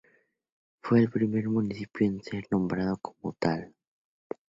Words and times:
Fue 0.81 0.97
el 1.01 1.11
primer 1.11 1.47
municipio 1.47 2.07
en 2.07 2.23
ser 2.23 2.47
nombrado 2.49 2.97
como 2.97 3.33
tal. 3.33 3.71